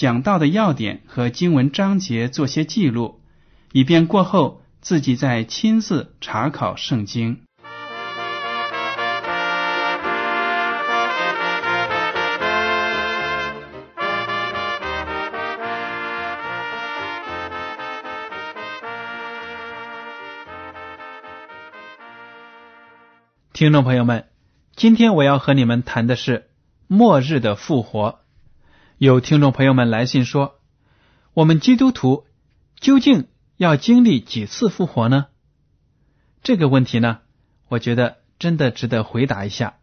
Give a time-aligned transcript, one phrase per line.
[0.00, 3.20] 讲到的要点和经文章节做些记录，
[3.70, 7.42] 以便过后自己再亲自查考圣经。
[23.52, 24.24] 听众朋友们，
[24.74, 26.48] 今天我要和你们谈的是
[26.86, 28.19] 末日的复活。
[29.00, 30.60] 有听众朋友们来信说，
[31.32, 32.26] 我们基督徒
[32.78, 35.28] 究竟要经历几次复活呢？
[36.42, 37.20] 这个问题呢，
[37.68, 39.78] 我觉得真的值得回答一下。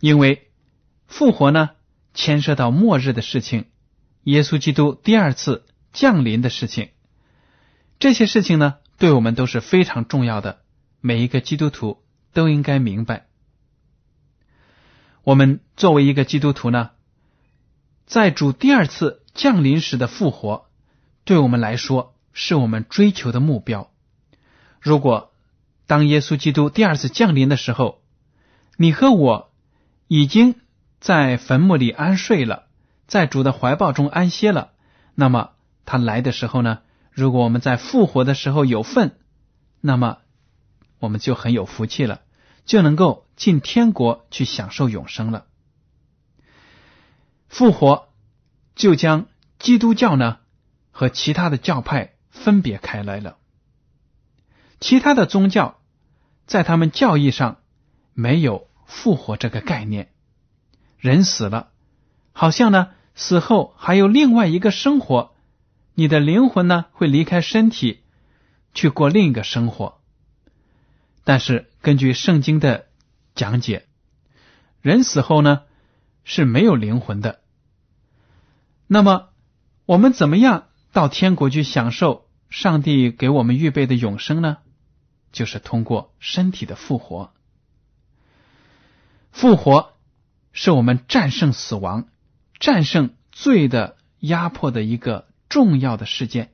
[0.00, 0.50] 因为
[1.06, 1.72] 复活呢，
[2.14, 3.66] 牵涉到末日的事情，
[4.22, 6.88] 耶稣基督第二次降临的事情，
[7.98, 10.62] 这些事情呢，对我们都是非常重要的。
[11.02, 12.02] 每一个基督徒。
[12.32, 13.26] 都应该明白，
[15.22, 16.92] 我们作为一个基督徒呢，
[18.06, 20.66] 在主第二次降临时的复活，
[21.24, 23.90] 对我们来说是我们追求的目标。
[24.80, 25.32] 如果
[25.86, 28.02] 当耶稣基督第二次降临的时候，
[28.76, 29.52] 你和我
[30.08, 30.56] 已经
[31.00, 32.66] 在坟墓里安睡了，
[33.06, 34.72] 在主的怀抱中安歇了，
[35.14, 35.50] 那么
[35.84, 36.80] 他来的时候呢？
[37.10, 39.18] 如果我们在复活的时候有份，
[39.80, 40.18] 那么。
[40.98, 42.20] 我们就很有福气了，
[42.64, 45.46] 就能够进天国去享受永生了。
[47.52, 48.08] 复活
[48.74, 49.26] 就将
[49.58, 50.38] 基督教呢
[50.90, 53.36] 和其他的教派分别开来了。
[54.80, 55.78] 其他的宗教
[56.46, 57.58] 在他们教义上
[58.14, 60.08] 没有复活这个概念，
[60.98, 61.68] 人死了，
[62.32, 65.34] 好像呢死后还有另外一个生活，
[65.92, 68.00] 你的灵魂呢会离开身体
[68.72, 70.00] 去过另一个生活。
[71.22, 72.86] 但是根据圣经的
[73.34, 73.84] 讲解，
[74.80, 75.64] 人死后呢
[76.24, 77.41] 是没有灵魂的。
[78.92, 79.30] 那么
[79.86, 84.58] 我们怎么样到天国去享受上帝给我们预备的永生呢？
[85.32, 87.32] 就是通过身体的复活。
[89.30, 89.94] 复活
[90.52, 92.08] 是我们战胜死亡、
[92.60, 96.52] 战胜罪的压迫的一个重要的事件。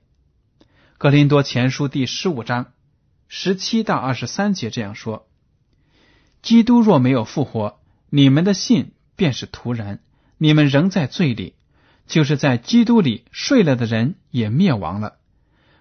[0.96, 2.66] 格林多前书第十五章。
[3.26, 5.26] 十七到二十三节这样说
[6.40, 9.98] ：“基督若没有复活，你们的信便是徒然；
[10.38, 11.56] 你们仍在罪里，
[12.08, 15.14] 就是在基督里睡了的人也灭亡了。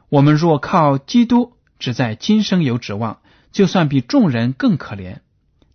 [0.10, 3.18] 我们若靠基督，只在今生有指望，
[3.52, 5.22] 就算比众人更可怜。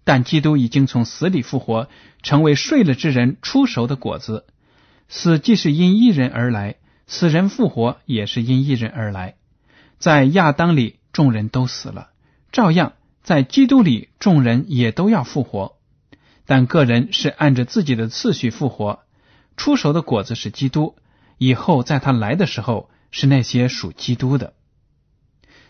[0.05, 1.89] 但基督已经从死里复活，
[2.23, 4.47] 成为睡了之人出熟的果子。
[5.09, 6.77] 死既是因一人而来，
[7.09, 9.35] 死人复活也是因一人而来。
[9.99, 12.09] 在亚当里。”众人都死了，
[12.53, 15.77] 照样在基督里，众人也都要复活。
[16.47, 19.01] 但个人是按着自己的次序复活。
[19.57, 20.97] 出熟的果子是基督，
[21.39, 24.55] 以后在他来的时候是那些属基督的。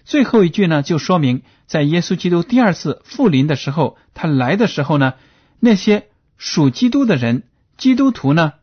[0.05, 5.15] 最后一句呢，就说明在耶稣基督第二次复临的时候，他来的时候呢，
[5.61, 7.45] 那些属基督的人，
[7.77, 8.55] 基督徒呢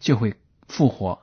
[0.00, 0.36] 就会
[0.66, 1.22] 复活。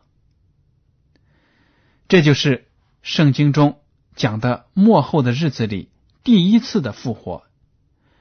[2.07, 2.67] 这就是
[3.01, 3.79] 圣经中。
[4.15, 5.89] 讲的末后的日子里，
[6.23, 7.45] 第一次的复活，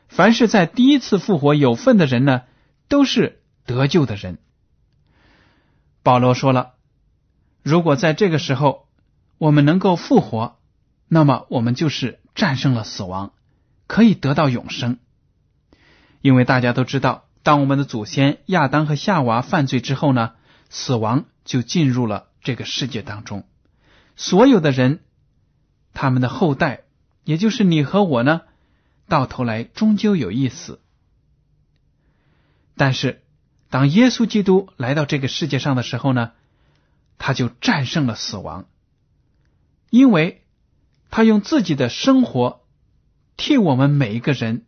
[0.09, 2.45] 凡是在第一次复活有份的人呢，
[2.89, 4.39] 都是得救的人。
[6.03, 6.75] 保罗说了，
[7.63, 8.89] 如果在这个时候
[9.39, 10.59] 我们能够复活，
[11.09, 13.33] 那么我们就是战胜了死亡，
[13.87, 14.99] 可以得到永生。
[16.21, 20.33] 因为大家都知道，当我们的祖先亚当和夏娃犯罪之后呢，
[20.71, 23.45] 死亡就进入了这个世界当中，
[24.17, 25.01] 所有的人。
[25.95, 26.85] 他们的后代，
[27.23, 28.41] 也就是你和我呢，
[29.09, 30.81] 到头来终究有一死。
[32.79, 33.22] 但是，
[33.73, 36.33] 当耶稣基督来到这个世界上的时候呢，
[37.17, 38.67] 他就战胜了死亡，
[39.89, 40.45] 因为
[41.11, 42.67] 他用自己的生活
[43.39, 44.67] 替我们每一个人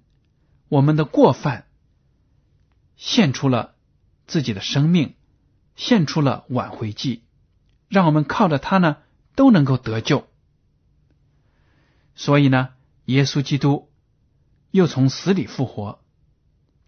[0.70, 1.66] 我们的过犯
[2.96, 3.74] 献出了
[4.26, 5.16] 自己的生命，
[5.76, 7.24] 献出了挽回祭，
[7.90, 8.96] 让我们靠着他呢
[9.34, 10.26] 都能够得救。
[12.14, 12.70] 所以呢，
[13.04, 13.90] 耶稣基督
[14.70, 16.00] 又从死里复活，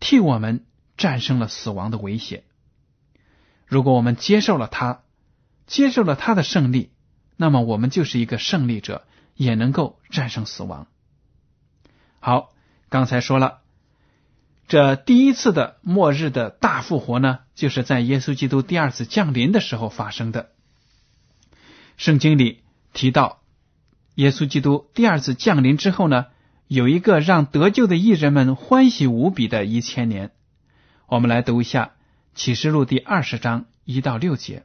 [0.01, 0.65] 替我们
[0.97, 2.45] 战胜了死亡的威胁。
[3.67, 5.03] 如果我们接受了他，
[5.67, 6.91] 接受了他的胜利，
[7.37, 9.05] 那么我们就是一个胜利者，
[9.35, 10.87] 也能够战胜死亡。
[12.21, 12.53] 好，
[12.89, 13.59] 刚才说了，
[14.69, 20.51] 这第一次的末日的大复活呢，就是在耶稣基督第二次降临的时候发生的。
[21.97, 22.63] 圣经里
[22.93, 23.41] 提到，
[24.15, 26.27] 耶稣基督第二次降临之后呢，
[26.69, 30.31] 有一个让得救的艺人们欢喜无比的一千年。
[31.08, 31.93] 我们来读一下
[32.35, 34.64] 启示录第二十章一到六节。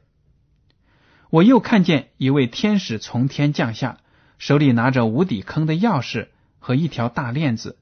[1.30, 3.98] 我又看见一位天使从天降下，
[4.38, 6.28] 手里拿着无底坑的钥匙
[6.58, 7.78] 和一条大链子。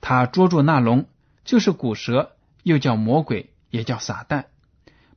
[0.00, 1.04] 他捉住那龙，
[1.44, 2.32] 就是古蛇，
[2.62, 4.46] 又叫魔鬼，也叫撒旦，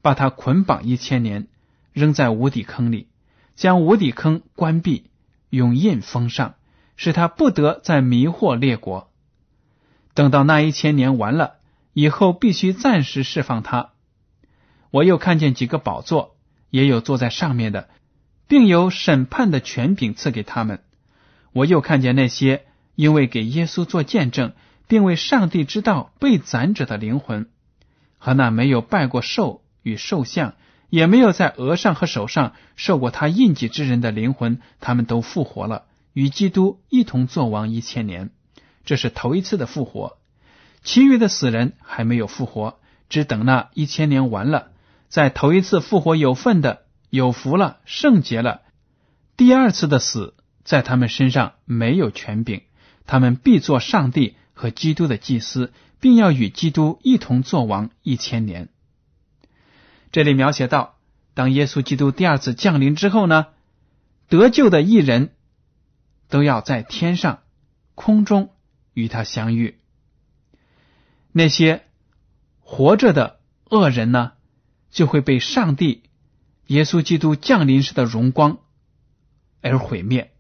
[0.02, 1.48] 把他捆绑一千年，
[1.94, 3.08] 扔在无底坑里，
[3.56, 5.10] 将无底坑关闭，
[5.50, 6.56] 用印封上，
[6.98, 9.10] 使他不得再迷惑列国。
[10.14, 11.56] 等到那一千年完了
[11.94, 13.92] 以后，必须暂时释放他。
[14.92, 16.34] 我又看见几个宝座。
[16.70, 17.88] 也有坐在上面的，
[18.48, 20.82] 并有审判的权柄赐给他们。
[21.52, 24.54] 我又看见那些因为给耶稣做见证，
[24.88, 27.48] 并为上帝之道被斩者的灵魂，
[28.18, 30.56] 和那没有拜过兽与兽像，
[30.90, 38.32] 也没有在额上和手上受过他印记之人的灵魂，他们都复活了，与基督一同作王一千年。
[38.84, 40.18] 这是头一次的复活，
[40.84, 44.72] 其余的死人还没有复活，只等那一千年完了。
[45.08, 48.62] 在头一次复活有份的有福了圣洁了，
[49.38, 50.34] 第二次的死
[50.64, 52.64] 在他们身上没有权柄，
[53.06, 58.70] 他们必做上帝和基督的祭司，并要与基督一同作王一千年。
[60.12, 60.96] 这里描写到，
[61.34, 63.48] 当耶稣基督第二次降临之后呢，
[64.28, 65.34] 得救的一人
[66.30, 67.42] 都要在天上
[67.94, 68.50] 空中
[68.94, 69.78] 与他相遇，
[71.34, 71.84] 那些
[72.62, 74.32] 活着的恶人呢？
[74.90, 76.04] 就会被上帝、
[76.68, 78.60] 耶稣基督降临时的荣光
[79.60, 80.32] 而毁灭，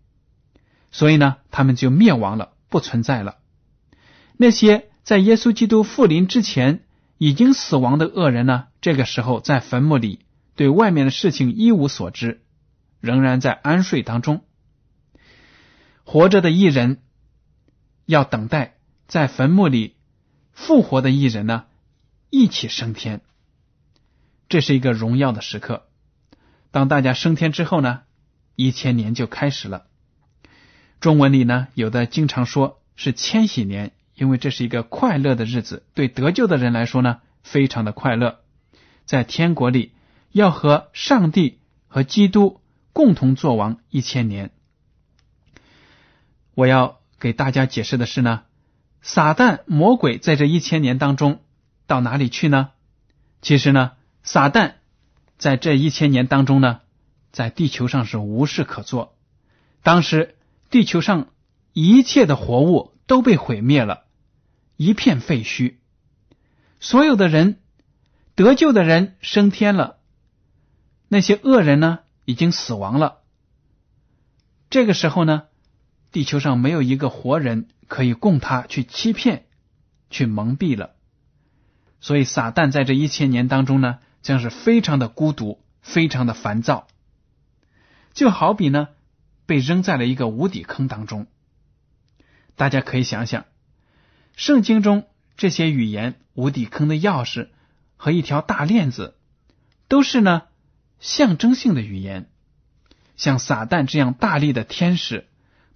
[0.92, 3.40] 所以呢，他们就灭亡了，不存在了。
[4.38, 6.84] 那些在耶稣基督复临之前
[7.18, 10.19] 已经死亡的恶人呢，这个时候在坟墓里，
[10.56, 12.44] 对外面的事情一无所知，
[13.00, 14.46] 仍然在安睡当中。
[16.04, 17.01] 活着的艺人
[18.06, 18.75] 要等待
[19.07, 19.96] 在坟墓里
[20.54, 21.66] 复活的艺人呢，
[22.30, 23.22] 一起升天。
[24.50, 25.88] 这是一个荣耀的时刻。
[26.72, 28.02] 当大家升天之后呢，
[28.56, 29.88] 一千年就开始了。
[31.00, 38.40] 中文里呢，有的经常说是千禧年，因为这是一个快乐的日子，对得救的人来说呢，非常的快乐。
[39.06, 39.92] 在天国里，
[40.32, 42.62] 要和上帝和基督
[42.94, 44.52] 共同作王一千年。
[46.54, 48.44] 我要给大家解释的是呢，
[49.04, 51.44] 撒旦魔鬼在这一千年当中
[51.86, 52.72] 到哪里去呢？
[53.44, 53.92] 其实呢。
[54.26, 54.76] 撒旦
[55.38, 56.80] 在这一千年当中呢，
[57.34, 59.18] 在地球上是无事可做。
[59.82, 60.38] 当时
[60.70, 61.27] 地球上
[61.74, 64.06] 一切的活物都被毁灭了，
[64.77, 65.75] 一片废墟。
[66.80, 67.60] 所有的人
[68.34, 69.98] 得救的人升天了，
[71.10, 73.24] 那些恶人呢已经死亡了。
[74.70, 75.44] 这个时候呢，
[76.13, 79.46] 地球上没有一个活人可以供他去欺骗、
[80.10, 80.96] 去蒙蔽了。
[82.00, 84.00] 所以撒旦在这一千年当中呢。
[84.24, 86.88] 将是非常的孤独，非常的烦躁，
[88.14, 88.88] 就好比呢
[89.46, 91.28] 被扔在了一个无底坑当中。
[92.56, 93.44] 大家可以想想，
[94.38, 97.50] 圣经中这些语言，无底坑的钥匙
[97.98, 99.18] 和一条大链子，
[99.90, 100.44] 都是呢
[101.02, 102.30] 象征性的语言。
[103.18, 105.28] 像撒旦这样大力的天使，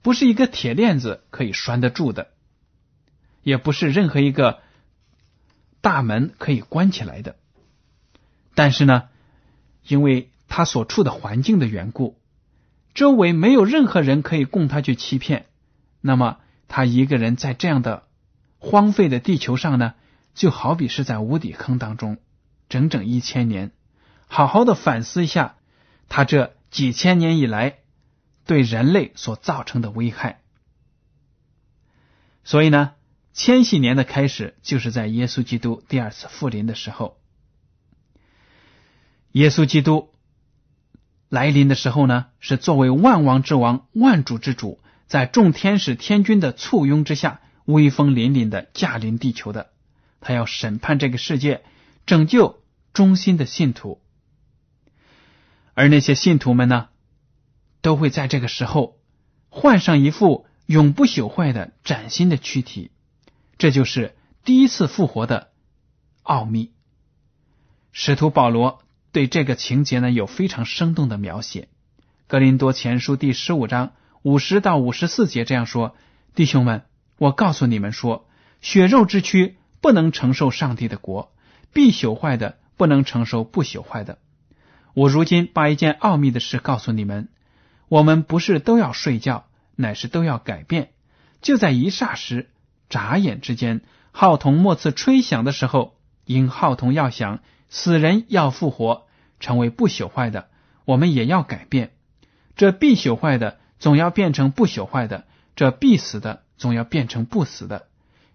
[0.08, 2.30] 不是一个铁链子可以拴得住的，
[3.44, 4.62] 也不是任何一个
[5.82, 7.36] 大门可以关起来的。
[8.56, 9.10] 但是呢，
[9.86, 12.18] 因为他所处的环境的缘故，
[12.94, 15.48] 周围没有任何人可以供他去欺骗，
[16.00, 16.38] 那么
[16.70, 18.04] 他一个人在这样的
[18.60, 19.94] 荒废的地球上呢，
[20.34, 22.18] 就好比是在无底坑当中，
[22.70, 23.74] 整整一千年，
[24.28, 25.58] 好好的反思一下
[26.08, 27.80] 他这几千年以来
[28.48, 30.42] 对人类所造成的危害。
[32.44, 32.94] 所以呢，
[33.34, 37.20] 千禧年的开始就是在耶稣基督第二次复临的时候。
[39.34, 40.10] 耶稣基督
[41.30, 49.70] 来临的时候呢，是作为万王之王、万主之主，在众天使天君的簇拥之下，威风凛凛的驾临地球的。
[50.22, 51.64] 他要审判这个世界，
[52.06, 52.64] 拯救
[52.94, 54.02] 忠心的信徒。
[55.74, 56.88] 而那些信徒们呢，
[57.88, 58.98] 都会在这个时候
[59.48, 62.92] 换上一副永不朽坏的崭新的躯体。
[63.58, 65.52] 这就是第一次复活的
[66.22, 66.74] 奥秘。
[67.94, 68.82] 使徒保罗。
[69.14, 71.70] 对这个情节呢，有非常生动的描写。
[72.28, 75.96] 格林多前书第十五章五十到五十四节这样说
[76.36, 76.84] ：“弟兄们，
[77.18, 78.28] 我告诉你们说，
[78.62, 81.32] 血肉之躯不能承受上帝的国，
[81.74, 84.20] 必朽坏的不能承受不朽坏的。
[84.94, 87.30] 我如今把一件奥秘的事告诉你们：
[87.88, 90.90] 我们不是都要睡觉，乃是都要改变。
[91.42, 92.50] 就在一霎时、
[92.90, 97.40] 眨眼之间，号筒末次吹响的时候，因号筒要响，
[97.70, 99.04] 死人要复活。”
[99.40, 100.48] 成为不朽坏的，
[100.84, 101.92] 我们也要改变。
[102.56, 105.26] 这必朽坏的总要变成不朽坏的，
[105.56, 107.86] 这必死的总要变成不死的。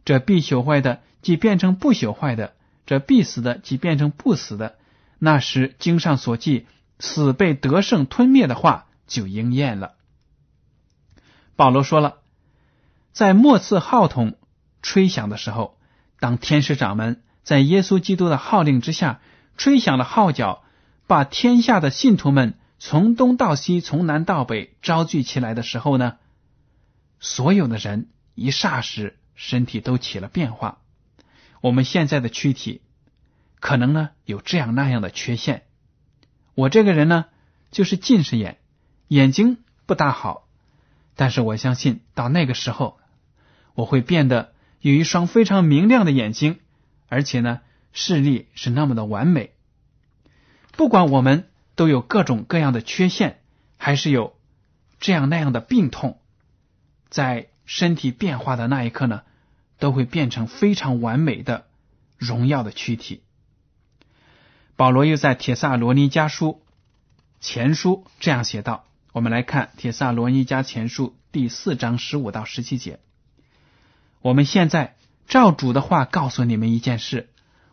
[0.04, 2.52] 这必朽坏的即变成不朽坏的，
[2.86, 4.76] 这必死的即变成不死的。
[5.18, 6.68] 那时经上所记
[7.00, 9.94] 死被得胜吞灭的话就应验了。
[11.56, 12.18] 保罗说了，
[13.12, 14.36] 在末次号筒
[14.82, 15.78] 吹响的时候，
[16.18, 19.20] 当天使长们在耶稣基督的号令之下
[19.56, 20.64] 吹响了号角。
[21.08, 26.16] 把天下的信徒们从东到西、从南到北招聚起来的时候呢，
[27.20, 30.78] 所有的人一霎时身体都起了变化。
[31.60, 32.80] 我们现在的躯体
[33.60, 35.64] 可能呢有这样那样的缺陷。
[36.54, 37.26] 我这个人呢
[37.72, 38.58] 就是近视眼，
[39.12, 40.48] 眼睛不大好，
[41.16, 42.98] 但是我相信到那个时候
[43.74, 46.60] 我会变得有一双非常明亮的眼睛，
[47.10, 47.60] 而且呢
[47.92, 49.52] 视力是那么的完美。
[50.78, 53.40] 不管我们都有各种各样的缺陷，
[53.76, 54.34] 还是有
[54.98, 56.18] 这样那样的病痛，
[57.10, 59.24] 在身体变化的那一刻呢，
[59.78, 61.66] 都会变成非常完美的
[62.16, 63.22] 荣耀的躯体。
[64.74, 66.62] 保罗又在《铁萨罗尼迦书》
[67.42, 72.98] 前书这样写道：“我们来看《铁萨罗尼迦前书》第四章十五到十七节。
[74.20, 74.96] 我们现在
[75.28, 77.28] 照主的话告诉你们一件事：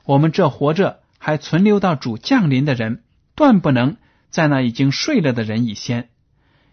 [0.06, 3.04] 我们这活着。”还存留到主降临的人，
[3.36, 3.98] 断不能
[4.30, 6.08] 在那已经睡了的人以先，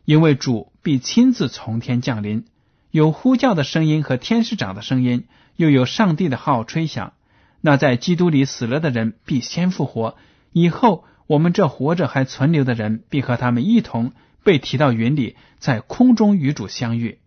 [0.04, 2.44] 因为主必亲自从天降临，
[2.92, 7.12] 有呼叫的声音和天使长的声音，又有上帝的号吹响。
[7.60, 10.16] 那在基督里死了的人必先复活，
[10.52, 14.12] 以后我们这活着还存留的人，必和他们一同
[14.46, 17.18] 被提到云里，在空中与主相遇。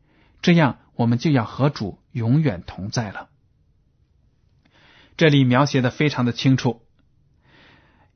[0.41, 3.27] 这样，我们就要和主永远同在了。
[5.17, 6.81] 这里描写的非常的清楚。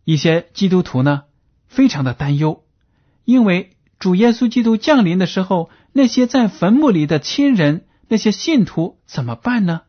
[0.05, 1.23] 一些基督徒呢，
[1.67, 2.63] 非常的担忧，
[3.25, 9.81] 因为主耶稣基督降临的时候，那些在坟墓里的亲人、那些信徒怎么办呢？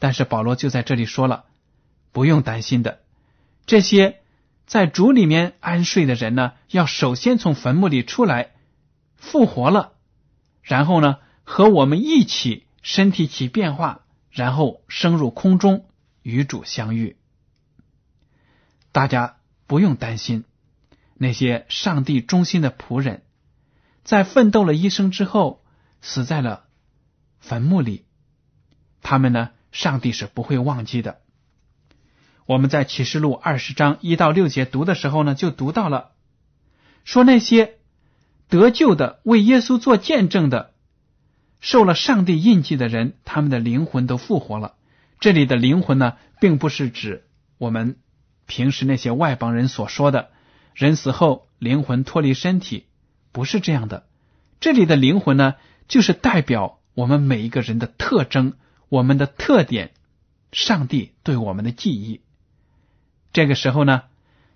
[0.00, 1.44] 但是保罗就在这里说了，
[2.10, 2.98] 不用担心的，
[3.64, 4.18] 这些
[4.68, 8.52] 在主里面安睡的人呢，要首先从坟墓里出来，
[9.16, 9.94] 复活了，
[10.62, 15.86] 然后呢，和我们一起身体起变化，然后升入空中
[16.22, 17.16] 与主相遇。
[18.92, 20.44] 大家不用担心，
[21.14, 23.22] 那些上帝忠心的仆人，
[24.04, 25.64] 在奋斗了一生之后，
[26.02, 26.66] 死在了
[27.38, 28.04] 坟墓里。
[29.00, 31.22] 他们呢，上帝是不会忘记的。
[32.48, 36.12] 我们在启示录二十章一到六节读的时候呢，就读到了，
[37.04, 37.74] 说那些
[38.48, 40.72] 得救的、为耶稣做见证的、
[41.60, 44.76] 受了上帝印记的人，他们的灵魂都复活了。
[45.20, 47.26] 这里的灵魂呢，并不是指
[47.58, 47.96] 我们。
[48.46, 50.30] 平时那些外邦人所说的
[50.72, 52.86] “人死后灵魂脱离身体”，
[53.30, 54.06] 不是这样的。
[54.58, 58.54] 这里的灵魂呢，就是代表我们每一个人的特征、
[58.88, 59.90] 我们的特点、
[60.50, 62.22] 上帝对我们的记忆。
[63.32, 64.02] 这个时候呢，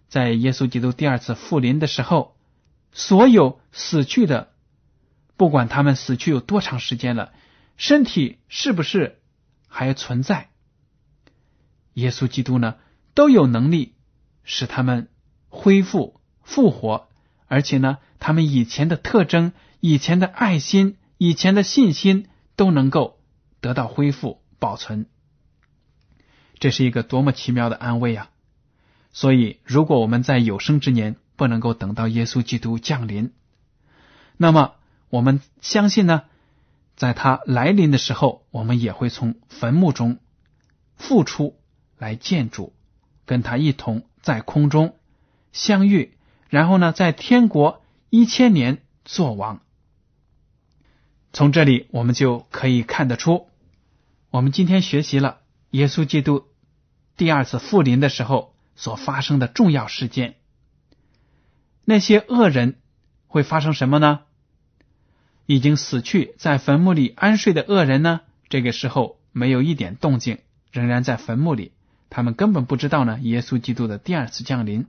[0.08, 2.36] 在耶稣基督第二次复临的时候，
[2.92, 4.52] 所有死去的，
[5.36, 7.32] 不管他们死去有多长时间了，
[7.76, 9.20] 身体是不是
[9.68, 10.50] 还存在，
[11.94, 12.76] 耶稣基督呢？
[13.14, 13.94] 都有能力
[14.42, 15.10] 使他们
[15.50, 17.08] 恢复复活，
[17.46, 23.20] 而且呢，他们以前的特征、以前的爱心、以前的信心都能够
[23.60, 25.10] 得到恢复保存。
[26.58, 28.30] 这是一个多么奇妙的安慰啊！
[29.12, 33.32] 所以，如果我们在有生之年不能够等到耶稣基督降临，
[34.36, 34.74] 那么
[35.10, 36.22] 我们相信呢，
[36.96, 40.18] 在他来临的时候，我们也会从坟墓中
[40.96, 41.56] 复出
[41.98, 42.74] 来见主。
[43.24, 44.96] 跟他一同在空中
[45.52, 49.62] 相遇，然后呢，在天国一千年做王。
[51.32, 53.46] 从这里我们就可以看得出，
[54.30, 55.38] 我们今天学习了
[55.70, 56.46] 耶稣基督
[57.16, 60.36] 第二次复临的时候所发生的重要事件。
[61.84, 62.80] 那些恶人
[63.26, 64.20] 会发生什么呢？
[65.46, 68.20] 已经死去在坟墓里安睡的恶人呢？
[68.48, 70.38] 这个时候没有一点动静，
[70.70, 71.72] 仍然在坟墓里。
[72.10, 74.86] 他们根本不知道呢，耶稣基督的第二次降临。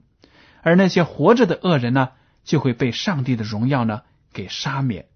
[0.62, 2.10] 而那些活着的恶人呢，
[2.44, 5.08] 就会被上帝的荣耀呢给杀灭。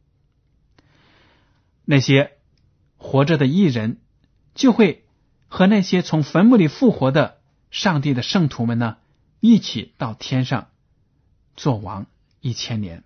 [1.84, 2.32] 那些
[2.96, 4.00] 活着的艺人
[4.54, 5.04] 就会
[5.46, 7.37] 和那些从坟墓里复活的
[7.70, 8.96] 上帝的圣徒们呢
[9.40, 10.68] 一起到天上
[11.56, 12.06] 做王
[12.40, 13.04] 一千年，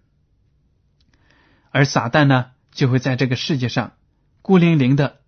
[1.71, 3.92] 而撒旦呢就会在这个世界上
[4.40, 5.21] 孤零零的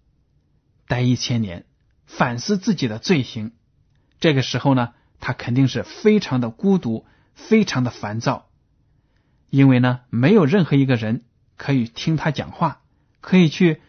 [0.86, 1.66] 待一千年，
[2.06, 3.52] 反思自己的罪行。
[4.20, 8.48] 这个时候呢，他肯定是非常的孤独，非常的烦躁，
[9.50, 11.24] 因为呢没有任何一个人
[11.56, 12.80] 可以听他讲话。
[13.26, 13.80] 可以去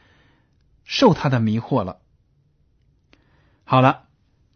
[0.86, 2.00] 受他的迷惑了。
[3.66, 4.05] 好了，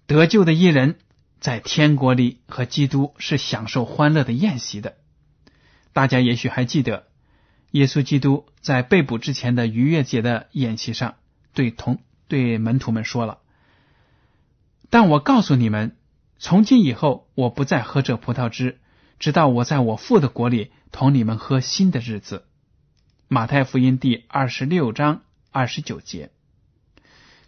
[0.09, 0.97] 得救的艺人，
[1.39, 4.95] 在天国里和基督是享受欢乐的宴席的。
[5.93, 7.05] 大家也许还记得，
[7.69, 11.17] 耶稣基督在被捕之前的逾越节的宴席上，
[11.53, 13.37] 对同对门徒们说了
[14.89, 15.95] ：“但我告诉你们，
[16.39, 18.79] 从今以后，我不再喝这葡萄汁，
[19.19, 22.47] 直到我在我父的国里同你们喝新的日子。”
[23.29, 26.31] 马太福音第二十六章二十九节，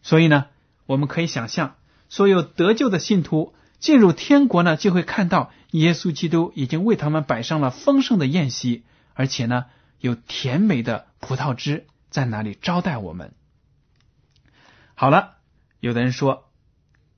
[0.04, 0.46] 所以呢，
[0.86, 1.78] 我们可以想象，
[2.12, 13.34] 所有得救的信徒进入天国呢，就会看到耶稣基督已经为他们摆上了丰盛的宴席，而且呢，有甜美的葡萄汁在那里招待我们。
[14.94, 15.38] 好了，
[15.80, 16.52] 有的人说，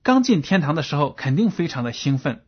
[0.04, 2.44] 刚进天堂的时候肯定非常的兴奋，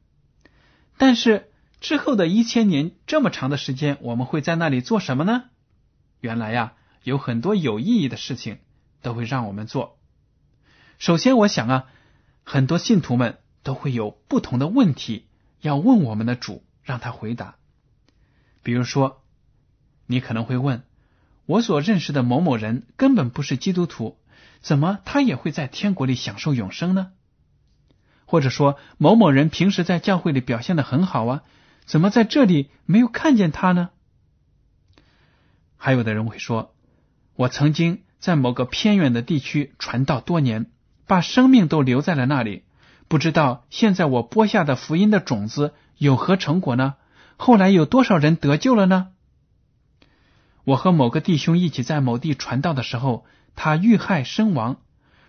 [0.98, 1.50] 但是
[1.82, 5.46] 之后的一千年这么长的时间，我们会在那里做什么呢？
[6.20, 8.60] 原来呀，有很多有意义的事情
[9.02, 9.98] 都会让我们做。
[11.00, 11.88] 首先，我想啊，
[12.46, 15.26] 很多信徒们都会有不同的问题
[15.62, 17.56] 要问我们的主，让他回答。
[18.62, 19.24] 比如说，
[20.06, 20.84] 你可能会问：
[21.48, 24.20] 我所认识的某某人根本不是基督徒，
[24.62, 27.12] 怎么他也会在天国里享受永生呢？
[28.26, 31.44] 或者说，某某人平时在教会里表现的很好啊，
[31.86, 33.90] 怎么在这里没有看见他呢？
[35.78, 36.76] 还有的人会说
[37.36, 40.72] ：“我曾经在某个偏远的地区传道多年，
[41.08, 42.64] 把生命都留在了那里。
[43.08, 46.96] 不知道现在我播下的福音的种子有何成果呢？
[47.38, 49.10] 后来有多少人得救了呢？
[50.64, 54.78] 我和某个弟兄一起在某地传道的时候，他遇害身亡。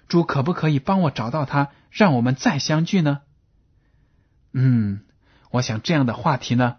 [0.09, 3.23] 主可不可以帮我找到他，让我们再相聚呢？”
[4.55, 5.01] 嗯，
[5.51, 6.77] 我想这样的话题呢，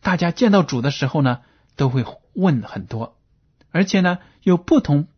[0.00, 1.40] 大家见到主的时候呢，
[1.76, 3.18] 都会问很多。
[3.72, 5.08] 而且呢，有不同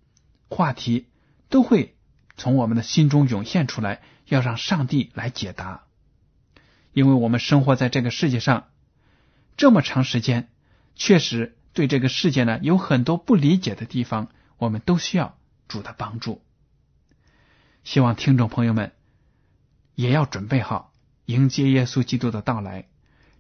[0.49, 1.09] 话题
[1.51, 1.95] 都会
[2.41, 5.83] 从我们的心中涌现出来，要让上帝来解答。
[6.95, 8.69] 因为我们生活在这个世界上
[9.59, 10.49] 这么长时间，
[10.97, 15.37] 确实对这个世界呢有很多不理解的地方，我们都需要
[15.69, 16.41] 主的帮助。
[17.85, 18.93] 希望听众朋友们
[19.95, 20.95] 也要准备好
[21.27, 22.89] 迎接耶稣基督的到来，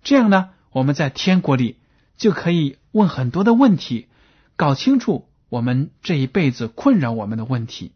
[0.02, 1.78] 这样呢，我们在天国里
[2.18, 4.08] 就可以问很多的问题。
[4.56, 7.94] 搞清楚我们这一辈子困扰我们的问题。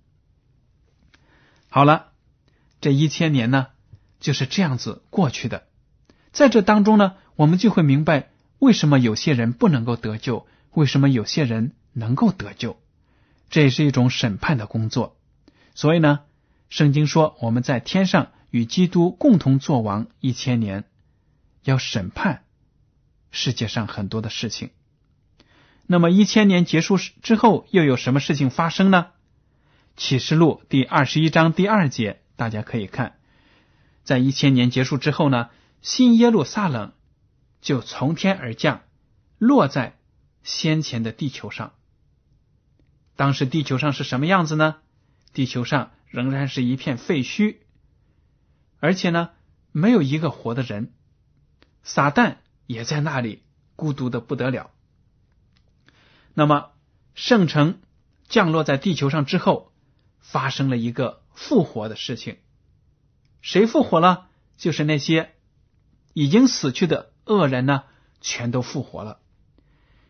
[1.74, 2.12] 好了，
[2.80, 3.66] 这一千年呢
[4.20, 5.66] 就是这样子过去的。
[6.30, 12.80] 在这当中呢，我们就会明白为什么有些人不能够得救，为什么有些人能够得救。
[13.50, 15.16] 这也是一种审判的工作。
[15.74, 16.20] 所以呢，
[16.68, 20.84] 圣经说我们在天上与基督共同作王一千年，
[21.64, 22.44] 要审判
[23.32, 24.70] 世界上很多的事情。
[25.88, 29.08] 那么一千年结束之后，又有什么事情发生呢？
[29.96, 33.16] 启示录第二十一章第二节，大家可以看，
[34.02, 35.50] 在一千年结束之后呢，
[35.82, 36.92] 新耶路撒冷
[37.60, 38.82] 就从天而降，
[39.38, 39.96] 落在
[40.42, 41.74] 先前的地球上。
[43.14, 44.76] 当时地球上是什么样子呢？
[45.32, 47.58] 地球上仍然是一片废墟，
[48.80, 49.30] 而且呢，
[49.70, 50.92] 没有一个活的人，
[51.84, 53.44] 撒旦也在那里
[53.76, 54.72] 孤独的不得了。
[56.34, 56.72] 那么，
[57.14, 57.80] 圣城
[58.26, 59.72] 降落在地球上之后，
[60.24, 62.38] 发生了一个复活的事情。
[63.42, 64.26] 谁复活了？
[64.56, 65.34] 就是那些
[66.14, 67.82] 已经死去的恶人呢，
[68.20, 69.20] 全都复活了。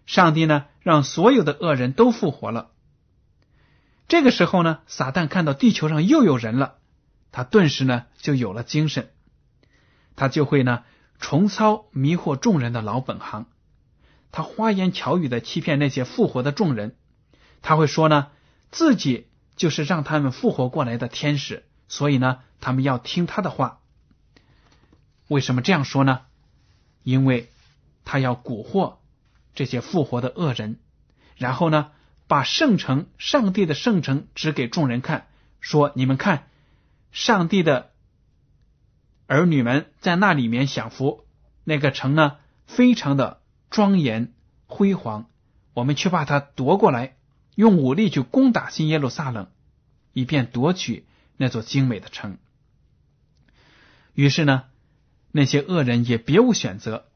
[0.06, 2.70] 上帝呢，让所有的恶人都复活了。
[4.06, 6.76] 这个时候呢，撒旦看到地球上又有人了，
[7.32, 9.10] 他顿时呢就有了精神，
[10.14, 10.84] 他就会呢
[11.18, 13.46] 重操迷惑众人的老本行，
[14.30, 16.96] 他花言巧语的欺骗那些复活的众人。
[17.62, 18.28] 他会说呢，
[18.70, 23.80] 自己就是让他们复活过来的天使，所以呢，他们要听他的话。
[25.28, 26.22] 为什么这样说呢？
[27.02, 27.50] 因为
[28.04, 28.96] 他要蛊惑
[29.54, 30.78] 这些复活的恶人，
[31.36, 31.92] 然后呢，
[32.26, 35.26] 把圣城、上帝的圣城指给众人看，
[35.60, 36.48] 说：“你们看，
[37.12, 37.90] 上帝的
[39.26, 41.24] 儿女们在那里面享福，
[41.64, 43.40] 那个城呢，非常的
[43.70, 44.32] 庄严
[44.66, 45.30] 辉煌，
[45.72, 47.16] 我们去把它夺过来。”
[47.54, 49.48] 用武力去攻打新耶路撒冷，
[50.12, 51.04] 以便夺取
[51.36, 52.38] 那座精美的城。
[54.14, 54.64] 于是呢，
[55.32, 57.06] 那些恶人也别无选择，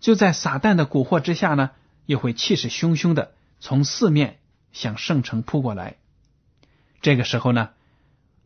[0.00, 1.70] 就在撒旦的蛊惑之下呢，
[2.06, 4.38] 也会气势汹汹的从四面
[4.72, 5.96] 向圣城扑过来。
[7.00, 7.70] 这个时候呢，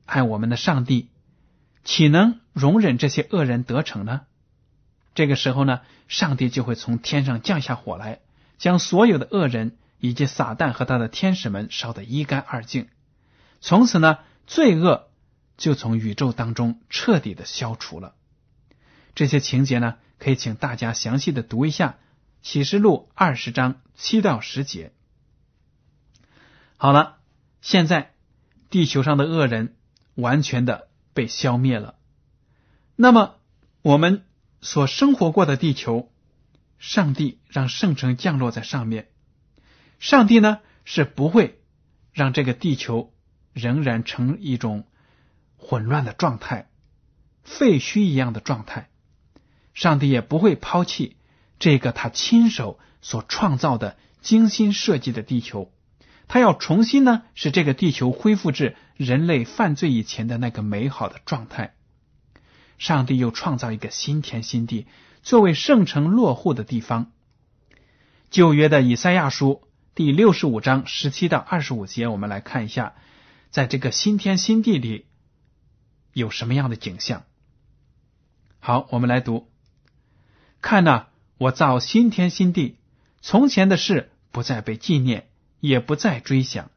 [0.04, 1.08] 爱我们的上帝
[1.84, 4.22] 岂能容忍这些恶人得逞呢？
[5.14, 8.20] 这个时候呢，上帝就会从天上降下火来，
[8.56, 9.76] 将所有的恶人。
[10.02, 12.88] 以及撒旦和他的天使们烧得一干二净，
[13.60, 15.08] 从此呢，罪恶
[15.56, 18.16] 就从宇宙当中彻底的消除了。
[19.14, 21.90] 这些情节呢，可以请大家详细的读一下
[22.42, 24.92] 《启示录》二十章七到十节。
[26.76, 27.18] 好了，
[27.60, 28.12] 现在
[28.70, 29.76] 地球上的恶人
[30.16, 31.94] 完全的被消灭了，
[32.96, 33.36] 那么
[33.82, 34.24] 我们
[34.60, 36.10] 所生活过的地球，
[36.80, 39.10] 上帝让圣城降落在上面。
[40.02, 41.60] 上帝呢是不会
[42.12, 43.14] 让这个地球
[43.52, 44.84] 仍然成一种
[45.56, 46.68] 混乱的状态、
[47.44, 48.90] 废墟一样的状态。
[49.74, 51.16] 上帝也不会抛弃
[51.60, 55.70] 这个他亲手所创造的精心设计的地球。
[56.26, 61.76] 他要重新呢使这个地球恢复至人类犯罪以前的那个美好的状态。
[62.76, 64.88] 上帝又创造一个新天新地，
[65.22, 67.12] 作为圣城落户的地方。
[68.30, 69.62] 旧约的以赛亚书。
[69.94, 72.94] 第六十五章十七到二十五节，我们来看一下，
[73.50, 75.04] 在这个新天新地里
[76.14, 77.24] 有什么样的景象。
[78.58, 79.50] 好，我们来读：
[80.62, 82.78] 看呐，我造新天新地，
[83.20, 85.26] 从前的事不再被纪念，
[85.60, 86.70] 也不再追想。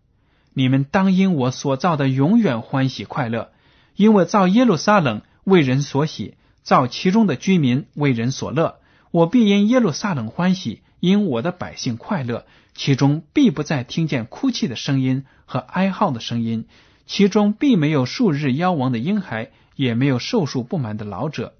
[0.53, 3.53] 你们当因我所造的永远欢喜快乐，
[3.95, 8.81] 因为造耶路撒冷为人所喜，造其中的居民为人所乐。
[9.11, 12.45] 我必因耶路撒冷欢喜，因我的百姓快乐。
[12.73, 16.67] 其中必不再听见哭泣的声音和哀号的声音，
[17.05, 21.53] 其中必没有数日夭亡的婴孩，也没有寿数不满的老者，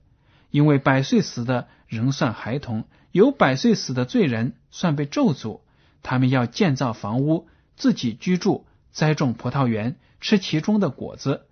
[0.52, 5.62] 因为百岁死的仍算孩童，有百岁死的罪人算被咒诅。
[6.04, 11.46] 他们要建造房屋，自己居住，栽种葡萄园，吃其中的果子。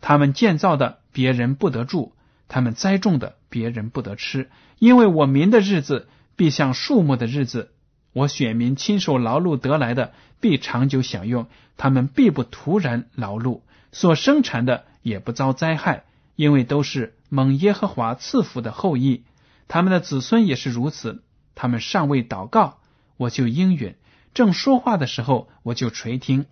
[0.00, 2.14] 他们建造的别人不得住，
[2.48, 7.72] 他们栽种的别人不得吃，因为我民的日子必像树木的日子。
[8.12, 16.04] 我选民亲手劳碌得来的，必长久享用；他们必不突然劳碌，所生产的也不遭灾害，
[16.36, 19.24] 因为都是蒙耶和华赐福的后裔。
[19.66, 21.22] 他们的子孙也是如此。
[21.56, 22.78] 他们尚未祷告，
[23.16, 23.94] 我就应允；
[24.32, 26.46] 正说话的时候，我就垂听。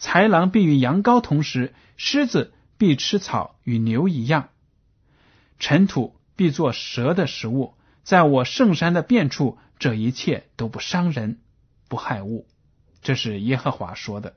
[0.00, 4.48] 豺狼必与羊羔同食，狮子必吃草与牛一样，
[5.58, 7.74] 尘土必作蛇的食物。
[8.04, 9.58] 在我圣山的遍处。
[9.76, 11.40] 这一切都不伤人，
[11.88, 12.46] 不害物，
[13.02, 14.36] 这是耶和华说的。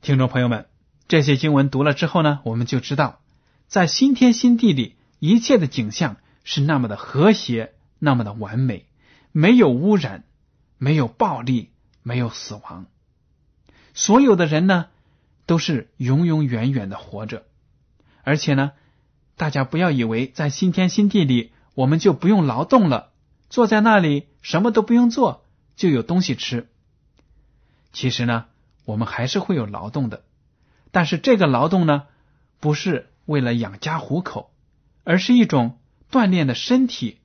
[0.00, 0.68] 听众朋友们，
[1.08, 3.20] 这些经文读了之后呢，我们就知道，
[3.66, 8.86] 在新天新地里，一切的景象是那么的和谐，那么的完美，
[9.32, 10.24] 没有污染，
[10.78, 11.72] 没有暴力，
[12.04, 12.86] 没有死亡，
[13.92, 14.86] 所有的人呢，
[15.46, 17.44] 都是永永远远的活着。
[18.22, 18.72] 而且呢，
[19.36, 23.12] 大家不要以为在新天新地里，我们就不用劳动了。
[23.48, 25.44] 坐在那里什么都不用做
[25.76, 26.68] 就有东西吃。
[27.92, 28.46] 其实呢，
[28.84, 30.24] 我们还是会有劳动的，
[30.90, 32.04] 但是这个劳动呢，
[32.60, 34.50] 不是为了养家糊口，
[35.04, 35.78] 而是一种
[36.10, 37.18] 锻炼的身体，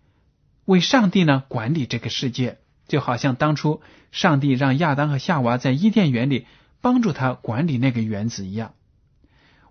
[0.65, 2.60] 为上帝呢管理这个世界。
[2.88, 6.45] 就好像当初上帝让亚当和夏娃在伊甸园里
[6.82, 8.74] 帮助他管理那个园子一样，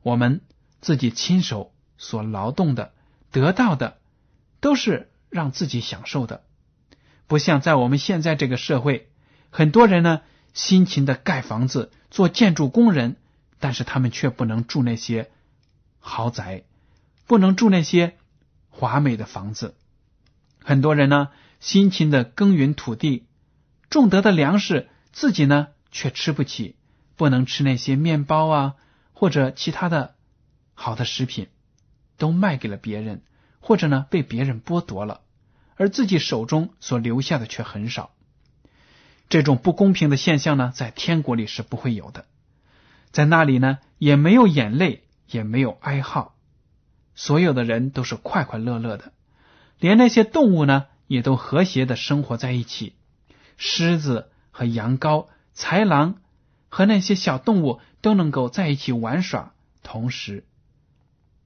[0.02, 0.40] 我们
[0.80, 2.92] 自己亲手所劳动的
[3.30, 3.98] 得到的
[4.58, 5.06] 都是。
[5.32, 6.42] 让自己享受的，
[7.28, 9.12] 不像在我们现在这个社会，
[9.50, 10.22] 很多人呢
[10.54, 13.14] 辛勤的盖房子，做建筑工人，
[13.60, 15.30] 但是他们却不能住那些
[16.00, 16.64] 豪宅，
[17.28, 18.16] 不能住那些
[18.70, 19.76] 华美的房子。
[20.64, 21.28] 很多人呢
[21.60, 23.24] 辛勤的耕耘土地，
[23.88, 26.74] 种得的粮食自己呢却吃不起，
[27.14, 28.74] 不能吃那些面包啊
[29.12, 30.16] 或者其他的
[30.74, 31.46] 好的食品，
[32.20, 33.22] 都卖给了别人。
[33.62, 35.20] 或者呢被别人剥夺了，
[35.76, 38.10] 而自己手中所留下的却很少。
[39.28, 42.24] 这种不公平的现象呢，在天国里是不会有的，
[43.10, 46.34] 在那里呢也没有眼泪，也没有哀号，
[47.14, 49.12] 所有的人都是快快乐乐的，
[49.78, 52.94] 连那些动物呢也都和谐的生活在一起，
[53.58, 56.16] 狮子和羊羔、豺狼
[56.70, 59.52] 和那些小动物都能够在一起玩耍，
[59.82, 60.44] 同时。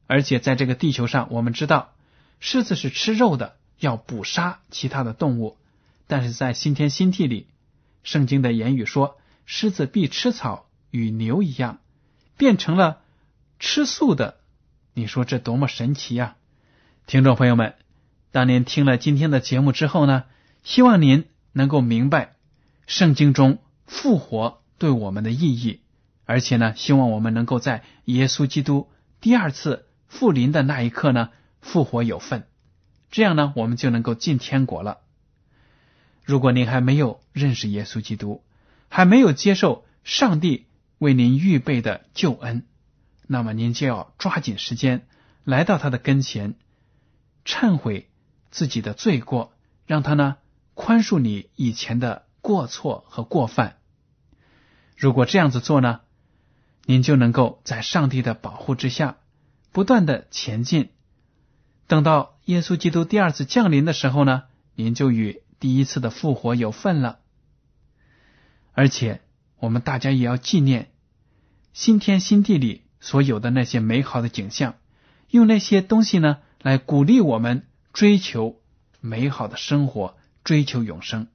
[0.06, 1.92] 而且在这个地球上，我们知道
[2.40, 5.56] 狮子是吃肉的，要捕杀其他的动物。
[6.06, 7.46] 但是在新天新地里，
[8.02, 11.78] 圣经的言语说，狮子必吃草，与牛一样，
[12.36, 13.00] 变成了
[13.58, 14.36] 吃素的。
[14.92, 16.36] 你说这多么神奇呀！
[17.06, 17.74] 听众朋友们，
[18.30, 20.24] 当您听了今天的节目之后呢，
[20.62, 22.34] 希望您能够明白
[22.86, 25.80] 圣经中复活对我们的意义，
[26.26, 28.90] 而且呢，希望我们能够在耶稣基督
[29.22, 29.86] 第二次。
[30.14, 32.46] 复临的那一刻呢，复活有份，
[33.10, 35.00] 这样呢，我们就能够进天国了。
[36.22, 38.44] 如果您还没有认识耶稣基督，
[38.88, 40.66] 还没有接受上帝
[40.98, 42.64] 为您预备的救恩，
[43.26, 45.08] 那么您就要抓紧时间
[45.42, 46.54] 来到他的跟前，
[47.44, 48.08] 忏悔
[48.52, 49.52] 自己的罪过，
[49.84, 50.36] 让他呢
[50.74, 53.78] 宽恕你以前的过错和过犯。
[54.96, 56.02] 如果这样子做呢，
[56.84, 59.16] 您就能够在上帝的保护之下。
[59.74, 60.90] 不断的前进，
[61.88, 64.44] 等到耶稣基督第二次降临的时候呢，
[64.76, 67.18] 您就与第一次的复活有份了。
[68.72, 69.20] 而且，
[69.58, 70.92] 我们大家也要纪念
[71.72, 74.76] 新天新地里所有的那些美好的景象，
[75.28, 78.60] 用那些东西呢来鼓励我们追求
[79.00, 81.26] 美好的生活，追求永生。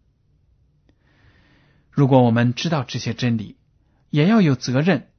[1.92, 3.58] 如果我们知道这些真理，
[4.10, 5.10] 也要有责任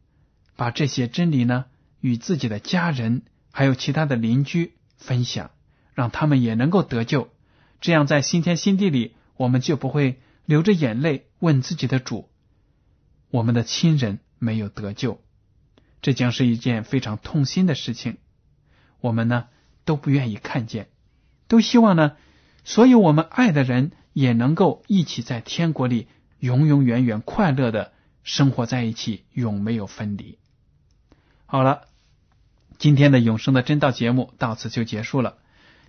[0.57, 1.67] 把这些真理呢。
[2.01, 5.51] 与自己的家人还有其他的邻居分享，
[5.95, 7.29] 让他们也能够得救。
[7.81, 12.29] 这样在新天新地里，我们就不会流着眼泪问自己的主：
[13.31, 15.21] 我们的亲人没有得救，
[16.03, 18.19] 这将是一件非常痛心的事情。
[19.01, 19.49] 我们呢
[19.85, 20.89] 都不愿意看见，
[21.49, 22.17] 都希望呢
[22.65, 26.09] 所有我们爱的人也能够一起在天国里
[26.39, 30.39] 永永远远快乐的生活在一起，永没有分离。
[31.47, 31.90] 好了。
[32.81, 35.37] 今天的永生的真道节目到此就结束了。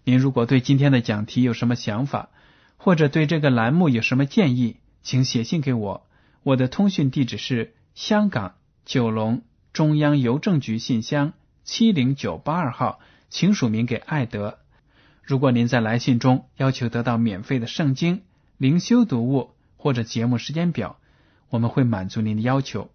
[0.04, 2.28] 您如果对今天的讲题有什么想法，
[2.76, 6.06] 或者对这个栏目有什么建议，请写信给我。
[6.44, 11.32] 我的通讯地址是香港九龙中央邮政局信箱
[11.64, 13.00] 七零九八二号，
[13.30, 14.60] 请署名给艾德。
[15.24, 18.24] 如果您在来信中要求得到免费的圣经
[18.58, 20.98] 灵修读物或者节目时间表，
[21.48, 22.92] 我们会满足您的要求。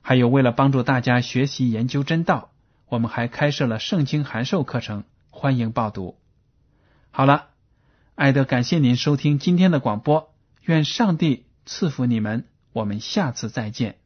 [0.00, 2.52] 还有，为了帮助大家学习研究真道。
[2.94, 6.16] 我们还开设了圣经函授课程，欢迎报读。
[7.10, 7.48] 好了，
[8.14, 13.96] 艾德，感谢您收听今天的广播，愿上帝赐福你们，我们下次再见。